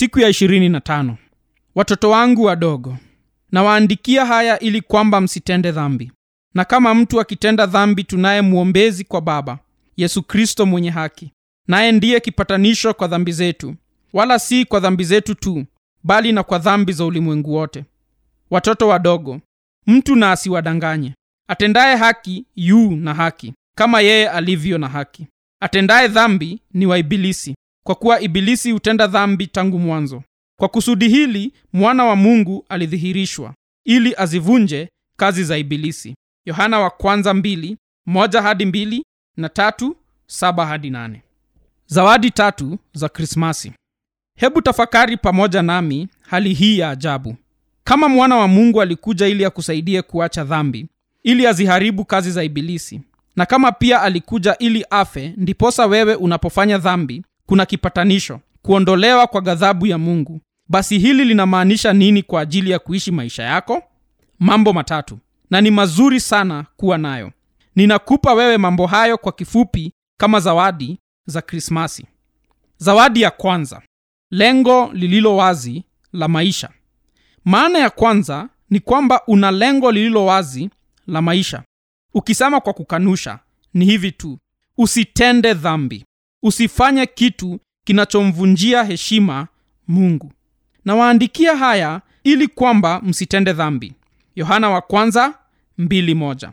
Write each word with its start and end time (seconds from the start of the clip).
siku 0.00 0.20
ya 0.20 0.28
25 0.28 1.14
watoto 1.74 2.10
wangu 2.10 2.42
wadogo 2.44 2.96
nawaandikia 3.52 4.26
haya 4.26 4.58
ili 4.58 4.80
kwamba 4.80 5.20
msitende 5.20 5.72
dhambi. 5.72 6.12
Na 6.54 6.64
kama 6.64 6.94
mtu 6.94 7.20
akitenda 7.20 7.66
dhambi 7.66 8.04
tunaye 8.04 8.40
mwombezi 8.40 9.04
kwa 9.04 9.20
baba 9.20 9.58
yesu 9.96 10.22
kristo 10.22 10.66
mwenye 10.66 10.90
haki. 10.90 11.32
Naye 11.68 11.92
ndiye 11.92 12.20
kipatanisho 12.20 12.94
kwa 12.94 13.08
dhambi 13.08 13.32
zetu. 13.32 13.74
Wala 14.12 14.38
si 14.38 14.64
kwa 14.64 14.80
dhambi 14.80 15.04
zetu 15.04 15.34
tu 15.34 15.64
bali 16.04 16.32
na 16.32 16.42
kwa 16.42 16.58
dhambi 16.58 16.92
za 16.92 17.04
ulimwengu 17.04 17.54
wote. 17.54 17.84
Watoto 18.50 18.88
wadogo 18.88 19.40
mtu 19.86 20.16
na 20.16 20.32
asiwadanganye. 20.32 21.14
Atendaye 21.48 21.96
haki 21.96 22.46
yu 22.56 22.96
na 22.96 23.14
haki 23.14 23.54
kama 23.76 24.00
yeye 24.00 24.28
alivyo 24.30 24.78
na 24.78 24.88
haki. 24.88 25.26
Atendaye 25.62 26.08
dhambi 26.08 26.60
ni 26.74 26.86
wa 26.86 26.98
ibilisi 26.98 27.54
kwa 27.86 27.94
kuwa 27.94 28.20
ibilisi 28.20 28.70
hutenda 28.70 29.06
dhambi 29.06 29.46
tangu 29.46 29.78
mwanzo. 29.78 30.22
Kwa 30.58 30.68
kusudi 30.68 31.08
hili 31.08 31.52
mwana 31.72 32.04
wa 32.04 32.16
mungu 32.16 32.64
alidhihirishwa 32.68 33.54
ili 33.84 34.14
azivunje 34.16 34.88
kazi 35.16 35.44
za 35.44 35.58
ibilisi. 35.58 36.14
Yohana 36.46 36.80
wa 36.80 36.90
kwanza 36.90 37.34
mbili, 37.34 37.76
moja 38.06 38.42
hadi 38.42 38.66
mbili, 38.66 39.04
na 39.36 39.48
tatu, 39.48 39.96
saba 40.26 40.66
hadi 40.66 40.90
nane. 40.90 41.22
zawadi 41.86 42.30
tatu 42.30 42.78
za 42.92 43.08
krismasi. 43.08 43.72
Hebu 44.38 44.62
tafakari 44.62 45.16
pamoja 45.16 45.62
nami 45.62 46.08
hali 46.20 46.54
hii 46.54 46.78
ya 46.78 46.90
ajabu. 46.90 47.36
Kama 47.84 48.08
mwana 48.08 48.36
wa 48.36 48.48
mungu 48.48 48.82
alikuja 48.82 49.26
ili 49.26 49.44
akusaidie 49.44 50.02
kuacha 50.02 50.44
dhambi 50.44 50.86
ili 51.22 51.46
aziharibu 51.46 52.04
kazi 52.04 52.30
za 52.30 52.44
ibilisi 52.44 53.00
na 53.36 53.46
kama 53.46 53.72
pia 53.72 54.02
alikuja 54.02 54.58
ili 54.58 54.84
afe 54.90 55.34
ndiposa 55.36 55.86
wewe 55.86 56.14
unapofanya 56.14 56.78
dhambi 56.78 57.22
kuna 57.50 57.66
kipatanisho 57.66 58.40
kuondolewa 58.62 59.26
kwa 59.26 59.40
ghadhabu 59.40 59.86
ya 59.86 59.98
mungu. 59.98 60.40
Basi 60.68 60.98
hili 60.98 61.24
linamaanisha 61.24 61.92
nini 61.92 62.22
kwa 62.22 62.40
ajili 62.40 62.70
ya 62.70 62.78
kuishi 62.78 63.10
maisha 63.12 63.42
yako? 63.42 63.82
Mambo 64.38 64.72
matatu 64.72 65.18
na 65.50 65.60
ni 65.60 65.70
mazuri 65.70 66.20
sana 66.20 66.66
kuwa 66.76 66.98
nayo. 66.98 67.32
Ninakupa 67.76 68.34
wewe 68.34 68.56
mambo 68.58 68.86
hayo 68.86 69.18
kwa 69.18 69.32
kifupi 69.32 69.92
kama 70.20 70.40
zawadi 70.40 70.98
za 71.26 71.42
krismasi. 71.42 72.06
Zawadi 72.76 73.22
ya 73.22 73.30
kwanza 73.30 73.82
lengo 74.30 74.90
lililo 74.92 75.36
wazi 75.36 75.84
la 76.12 76.28
maisha. 76.28 76.68
Maana 77.44 77.78
ya 77.78 77.90
kwanza 77.90 78.48
ni 78.70 78.80
kwamba 78.80 79.22
una 79.26 79.50
lengo 79.50 79.92
lililo 79.92 80.26
wazi 80.26 80.70
la 81.06 81.22
maisha. 81.22 81.62
Ukisema 82.14 82.60
kwa 82.60 82.72
kukanusha 82.72 83.38
ni 83.74 83.84
hivi 83.84 84.12
tu 84.12 84.38
usitende 84.78 85.54
dhambi 85.54 86.04
usifanye 86.42 87.06
kitu 87.06 87.60
kinachomvunjia 87.84 88.84
heshima 88.84 89.46
mungu 89.88 90.32
nawaandikia 90.84 91.56
haya 91.56 92.00
ili 92.24 92.48
kwamba 92.48 93.00
msitende 93.00 93.52
dhambi 93.52 93.92
yohana 94.36 94.70
wa 94.70 94.80
kwanza 94.80 95.34
mbili 95.78 96.14
moja. 96.14 96.52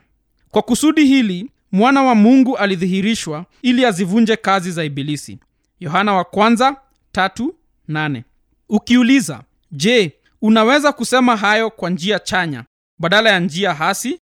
kwa 0.52 0.62
kusudi 0.62 1.06
hili 1.06 1.52
mwana 1.72 2.04
wa 2.04 2.16
mungu 2.16 2.58
alidhihirishwa 2.58 3.46
ili 3.62 3.86
azivunje 3.86 4.36
kazi 4.36 4.72
za 4.72 4.84
ibilisi 4.84 5.38
yohana 5.80 6.14
wa 6.14 6.24
kwanza 6.24 6.76
tatu, 7.12 7.56
nane. 7.88 8.24
ukiuliza 8.70 9.44
je 9.72 10.14
unaweza 10.42 10.92
kusema 10.92 11.38
hayo 11.38 11.70
kwa 11.70 11.90
njia 11.90 12.20
chanya 12.20 12.64
badala 13.00 13.30
ya 13.30 13.40
njia 13.40 13.74
hasi 13.74 14.20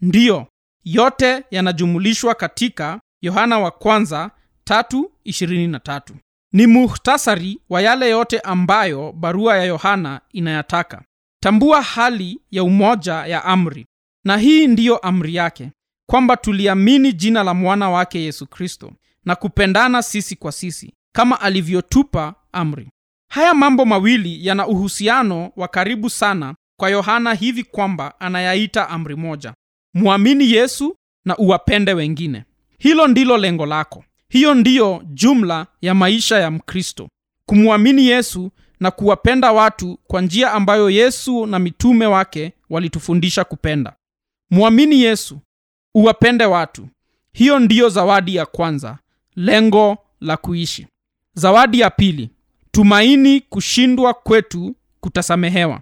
ndiyo 0.00 0.46
yote 0.84 1.44
yanajumulishwa 1.50 2.34
katika 2.34 3.00
yohana 3.22 3.58
wa 3.58 3.70
kwanza 3.70 4.30
tatu, 4.64 5.12
ishirini 5.24 5.66
na 5.68 5.80
tatu. 5.80 6.14
ni 6.52 6.66
muhtasari 6.66 7.58
wa 7.70 7.82
yale 7.82 8.10
yote 8.10 8.40
ambayo 8.40 9.12
barua 9.12 9.56
ya 9.56 9.64
yohana 9.64 10.20
inayataka. 10.32 11.02
Tambua 11.42 11.82
hali 11.82 12.40
ya 12.50 12.64
umoja 12.64 13.12
ya 13.14 13.44
amri. 13.44 13.86
Na 14.24 14.36
hii 14.36 14.66
ndiyo 14.66 14.96
amri 14.98 15.34
yake 15.34 15.70
kwamba 16.10 16.36
tuliamini 16.36 17.12
jina 17.12 17.42
la 17.42 17.54
mwana 17.54 17.90
wake 17.90 18.20
yesu 18.20 18.46
kristo 18.46 18.92
na 19.24 19.34
kupendana 19.36 20.02
sisi 20.02 20.36
kwa 20.36 20.52
sisi 20.52 20.92
kama 21.14 21.40
alivyotupa 21.40 22.34
amri. 22.52 22.88
Haya 23.30 23.54
mambo 23.54 23.84
mawili 23.84 24.46
yana 24.46 24.66
uhusiano 24.66 25.52
wa 25.56 25.68
karibu 25.68 26.10
sana 26.10 26.54
kwa 26.80 26.90
yohana 26.90 27.34
hivi 27.34 27.64
kwamba 27.64 28.20
anayaita 28.20 28.88
amri 28.88 29.16
moja 29.16 29.54
mwamini 29.94 30.50
yesu 30.52 30.96
na 31.24 31.36
uwapende 31.36 31.94
wengine. 31.94 32.44
Hilo 32.78 33.06
ndilo 33.08 33.36
lengo 33.36 33.66
lako 33.66 34.04
hiyo 34.34 34.54
ndiyo 34.54 35.02
jumla 35.06 35.66
ya 35.82 35.94
maisha 35.94 36.38
ya 36.38 36.50
mkristo. 36.50 37.08
Kumwamini 37.48 38.06
yesu 38.06 38.50
na 38.80 38.90
kuwapenda 38.90 39.52
watu 39.52 39.98
kwa 40.06 40.20
njia 40.20 40.52
ambayo 40.52 40.90
yesu 40.90 41.46
na 41.46 41.58
mitume 41.58 42.06
wake 42.06 42.52
walitufundisha 42.70 43.44
kupenda. 43.44 43.92
Mwamini 44.50 45.02
yesu 45.02 45.40
uwapende 45.94 46.44
watu. 46.44 46.88
Hiyo 47.32 47.58
ndiyo 47.58 47.88
zawadi 47.88 48.34
ya 48.36 48.46
kwanza 48.46 48.98
lengo 49.36 49.98
la 50.20 50.36
kuishi. 50.36 50.86
Zawadi 51.34 51.80
ya 51.80 51.90
pili 51.90 52.30
tumaini 52.70 53.40
kushindwa 53.40 54.14
kwetu 54.14 54.74
kutasamehewa. 55.00 55.80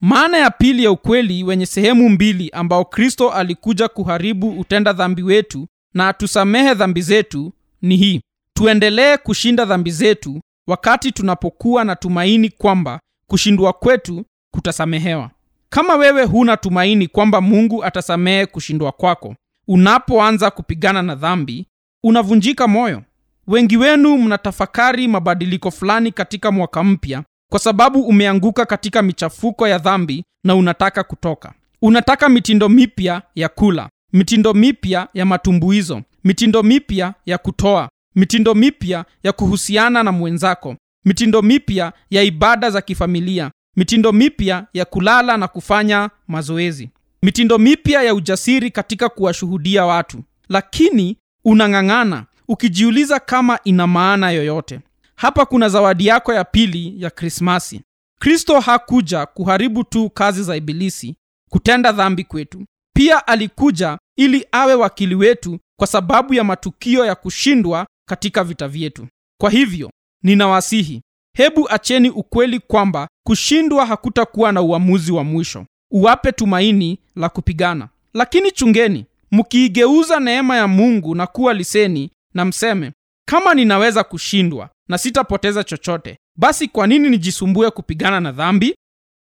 Maana 0.00 0.38
ya 0.38 0.50
pili 0.50 0.84
ya 0.84 0.90
ukweli 0.90 1.44
wenye 1.44 1.66
sehemu 1.66 2.08
mbili 2.10 2.50
ambao 2.50 2.84
kristo 2.84 3.30
alikuja 3.30 3.88
kuharibu 3.88 4.60
utenda 4.60 4.92
dhambi 4.92 5.22
wetu 5.22 5.68
na 5.94 6.08
atusamehe 6.08 6.74
dhambi 6.74 7.02
zetu 7.02 7.52
ni 7.82 7.96
hii. 7.96 8.20
Tuendelee 8.56 9.16
kushinda 9.16 9.64
dhambi 9.64 9.90
zetu 9.90 10.40
wakati 10.68 11.12
tunapokuwa 11.12 11.84
na 11.84 11.96
tumaini 11.96 12.50
kwamba 12.50 13.00
kushindwa 13.26 13.72
kwetu 13.72 14.24
kutasamehewa. 14.54 15.30
Kama 15.68 15.94
wewe 15.96 16.24
huna 16.24 16.56
tumaini 16.56 17.06
kwamba 17.08 17.40
mungu 17.40 17.84
atasamehe 17.84 18.46
kushindwa 18.46 18.92
kwako 18.92 19.34
unapoanza 19.68 20.50
kupigana 20.50 21.02
na 21.02 21.14
dhambi 21.14 21.66
unavunjika 22.04 22.68
moyo. 22.68 23.02
Wengi 23.46 23.76
wenu 23.76 24.18
mnatafakari 24.18 25.08
mabadiliko 25.08 25.70
fulani 25.70 26.12
katika 26.12 26.52
mwaka 26.52 26.84
mpya 26.84 27.22
kwa 27.50 27.58
sababu 27.60 28.00
umeanguka 28.02 28.66
katika 28.66 29.02
michafuko 29.02 29.68
ya 29.68 29.78
dhambi 29.78 30.24
na 30.44 30.54
unataka 30.54 31.04
kutoka. 31.04 31.52
Unataka 31.82 32.28
mitindo 32.28 32.68
mipya 32.68 33.22
ya 33.34 33.48
kula 33.48 33.88
mitindo 34.12 34.54
mipya 34.54 35.08
ya 35.14 35.26
matumbuizo 35.26 36.02
mitindo 36.24 36.62
mipya 36.62 37.14
ya 37.26 37.38
kutoa 37.38 37.88
mitindo 38.14 38.54
mipya 38.54 39.04
ya 39.22 39.32
kuhusiana 39.32 40.02
na 40.02 40.12
mwenzako 40.12 40.76
mitindo 41.04 41.42
mipya 41.42 41.92
ya 42.10 42.22
ibada 42.22 42.70
za 42.70 42.80
kifamilia 42.82 43.50
mitindo 43.76 44.12
mipya 44.12 44.66
ya 44.74 44.84
kulala 44.84 45.36
na 45.36 45.48
kufanya 45.48 46.10
mazoezi 46.28 46.90
mitindo 47.22 47.58
mipya 47.58 48.02
ya 48.02 48.14
ujasiri 48.14 48.70
katika 48.70 49.08
kuwashuhudia 49.08 49.84
watu. 49.84 50.22
Lakini 50.48 51.16
unang'ang'ana 51.44 52.26
ukijiuliza 52.48 53.20
kama 53.20 53.58
ina 53.64 53.86
maana 53.86 54.30
yoyote. 54.30 54.80
Hapa 55.16 55.46
kuna 55.46 55.68
zawadi 55.68 56.06
yako 56.06 56.32
ya 56.34 56.44
pili 56.44 57.02
ya 57.02 57.10
krismasi. 57.10 57.80
Kristo 58.20 58.60
hakuja 58.60 59.26
kuharibu 59.26 59.84
tu 59.84 60.10
kazi 60.10 60.42
za 60.42 60.56
ibilisi 60.56 61.16
kutenda 61.50 61.92
dhambi 61.92 62.24
kwetu. 62.24 62.64
Pia 62.94 63.26
alikuja 63.26 63.98
ili 64.16 64.46
awe 64.52 64.74
wakili 64.74 65.14
wetu 65.14 65.58
kwa 65.80 65.86
sababu 65.86 66.34
ya 66.34 66.44
matukio 66.44 67.04
ya 67.06 67.14
kushindwa 67.14 67.86
katika 68.08 68.44
vita 68.44 68.68
vyetu. 68.68 69.06
Kwa 69.40 69.50
hivyo 69.50 69.90
ninawasihi 70.22 71.02
hebu 71.36 71.68
acheni 71.70 72.10
ukweli 72.10 72.58
kwamba 72.60 73.08
kushindwa 73.26 73.86
hakutakuwa 73.86 74.52
na 74.52 74.62
uamuzi 74.62 75.12
wa 75.12 75.24
mwisho. 75.24 75.66
Uwape 75.92 76.32
tumaini 76.32 76.98
la 77.16 77.28
kupigana. 77.28 77.88
Lakini 78.14 78.50
chungeni 78.52 79.06
mkiigeuza 79.30 80.20
neema 80.20 80.56
ya 80.56 80.68
mungu 80.68 81.14
na 81.14 81.26
kuwa 81.26 81.54
liseni 81.54 82.10
na 82.34 82.44
mseme 82.44 82.92
kama 83.28 83.54
ninaweza 83.54 84.04
kushindwa 84.04 84.70
na 84.88 84.98
sitapoteza 84.98 85.64
chochote 85.64 86.16
basi 86.38 86.68
kwa 86.68 86.86
nini 86.86 87.08
nijisumbue 87.08 87.70
kupigana 87.70 88.20
na 88.20 88.32
dhambi? 88.32 88.74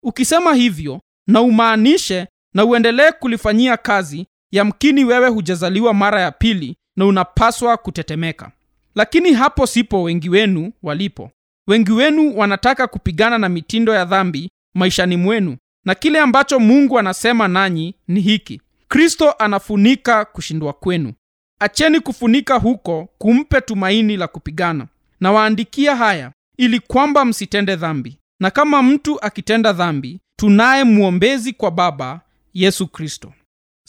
Ukisema 0.03 0.55
hivyo 0.55 1.01
na 1.27 1.41
umaanishe 1.43 2.27
na 2.55 2.65
uendelee 2.65 3.13
kulifanyia 3.13 3.77
kazi 3.77 4.27
yamkini 4.53 5.05
wewe 5.05 5.29
hujazaliwa 5.29 5.95
mara 5.95 6.21
ya 6.21 6.33
pili 6.33 6.77
na 6.97 7.07
unapaswa 7.07 7.77
kutetemeka. 7.77 8.53
Lakini 8.95 9.33
hapo 9.33 9.67
sipo 9.67 10.03
wengi 10.03 10.29
wenu 10.29 10.73
walipo. 10.83 11.31
Wengi 11.69 11.93
wenu 11.93 12.39
wanataka 12.39 12.87
kupigana 12.87 13.39
na 13.39 13.49
mitindo 13.49 13.95
ya 13.95 14.05
dhambi 14.05 14.51
maishani 14.75 15.17
mwenu 15.17 15.57
na 15.85 15.95
kile 15.95 16.19
ambacho 16.21 16.61
mungu 16.61 16.99
anasema 16.99 17.49
nanyi 17.49 17.95
ni 18.09 18.21
hiki. 18.21 18.61
Kristo 18.89 19.33
anafunika 19.39 20.25
kushindwa 20.25 20.73
kwenu. 20.73 21.13
Acheni 21.61 22.01
kufunika 22.01 22.55
huko 22.55 23.09
kumpe 23.19 23.61
tumaini 23.61 24.17
la 24.17 24.27
kupigana. 24.29 24.87
Na 25.21 25.33
waandikia 25.33 25.97
haya 25.97 26.33
ili 26.57 26.81
kwamba 26.81 27.25
msitende 27.25 27.77
dhambi. 27.77 28.19
Na 28.41 28.51
kama 28.51 28.83
mtu 28.83 29.21
akitenda 29.25 29.73
dhambi 29.73 30.21
tunaye 30.37 30.85
mwombezi 30.85 31.53
kwa 31.53 31.71
baba 31.71 32.21
yesu 32.55 32.87
kristo 32.89 33.33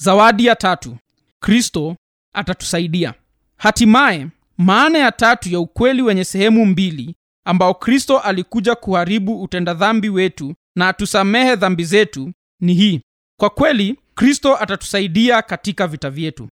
zawadi 0.03 0.45
ya 0.45 0.55
tatu. 0.55 0.97
Kristo 1.39 1.95
atatusaidia. 2.33 3.13
Hatimaye 3.57 4.27
maana 4.57 4.99
ya 4.99 5.11
tatu 5.11 5.49
ya 5.49 5.59
ukweli 5.59 6.01
wenye 6.01 6.23
sehemu 6.23 6.65
mbili 6.65 7.15
ambao 7.45 7.73
kristo 7.73 8.19
alikuja 8.19 8.75
kuharibu 8.75 9.41
utenda 9.41 9.73
dhambi 9.73 10.09
wetu 10.09 10.55
na 10.75 10.87
atusamehe 10.87 11.55
dhambi 11.55 11.83
zetu 11.83 12.31
ni 12.59 12.73
hii. 12.73 13.01
Kwa 13.39 13.49
kweli 13.49 13.99
kristo 14.15 14.57
atatusaidia 14.57 15.41
katika 15.41 15.87
vita 15.87 16.09
vyetu. 16.09 16.49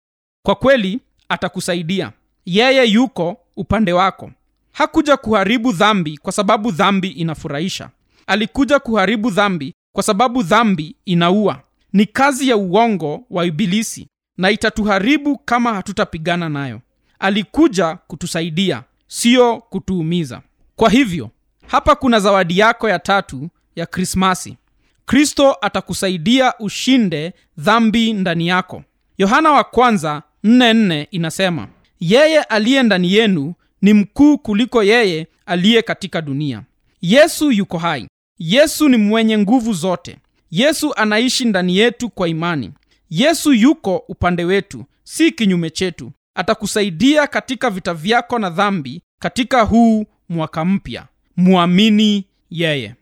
Kwa 0.46 0.56
kweli 0.56 1.00
atakusaidia. 1.30 2.12
Yeye 2.46 2.86
yuko 2.86 3.38
upande 3.56 3.94
wako. 3.94 4.32
Hakuja 4.72 5.18
kuharibu 5.18 5.72
dhambi 5.72 6.18
kwa 6.18 6.32
sababu 6.32 6.72
dhambi 6.72 7.08
inafurahisha. 7.08 7.90
Alikuja 8.28 8.80
kuharibu 8.80 9.30
dhambi 9.32 9.74
kwa 9.96 10.04
sababu 10.04 10.44
dhambi 10.44 10.96
inaua 11.06 11.62
ni 11.94 12.06
kazi 12.06 12.50
ya 12.50 12.58
uongo 12.58 13.24
wa 13.30 13.46
ibilisi 13.46 14.08
na 14.38 14.52
itatuharibu 14.52 15.38
kama 15.38 15.74
hatutapigana 15.74 16.50
nayo. 16.50 16.82
Alikuja 17.20 17.96
kutusaidia 17.96 18.84
siyo 19.08 19.58
kutuumiza. 19.70 20.42
Kwa 20.76 20.90
hivyo 20.90 21.30
hapa 21.68 21.96
kuna 21.96 22.20
zawadi 22.20 22.58
yako 22.60 22.90
ya 22.90 23.00
tatu 23.00 23.50
ya 23.76 23.86
krismasi. 23.86 24.58
Kristo 25.06 25.58
atakusaidia 25.62 26.54
ushinde 26.60 27.34
dhambi 27.58 28.14
ndani 28.14 28.48
yako. 28.48 28.84
Yohana 29.18 29.52
wa 29.52 29.64
kwanza 29.64 30.24
44 30.44 31.08
inasema 31.12 31.68
yeye 32.00 32.44
aliye 32.44 32.84
ndani 32.84 33.14
yenu 33.14 33.54
ni 33.82 33.94
mkuu 33.94 34.38
kuliko 34.38 34.84
yeye 34.84 35.28
aliye 35.46 35.82
katika 35.82 36.22
dunia. 36.22 36.62
Yesu 37.02 37.52
yuko 37.52 37.78
hai. 37.78 38.08
Yesu 38.40 38.90
ni 38.90 38.98
mwenye 38.98 39.38
nguvu 39.38 39.74
zote 39.74 40.18
yesu 40.54 40.94
anaishi 40.96 41.46
ndani 41.46 41.78
yetu 41.78 42.10
kwa 42.10 42.28
imani. 42.28 42.72
Yesu 43.10 43.54
yuko 43.54 43.98
upande 44.08 44.46
wetu 44.46 44.86
si 45.04 45.32
kinyume 45.32 45.70
chetu. 45.70 46.12
Atakusaidia 46.36 47.28
katika 47.28 47.70
vita 47.70 47.94
vyako 47.94 48.40
na 48.40 48.50
dhambi 48.50 49.02
katika 49.20 49.62
huu 49.62 50.06
mwaka 50.30 50.66
mpya. 50.66 51.08
Mwamini 51.38 52.26
yeye 52.50 52.96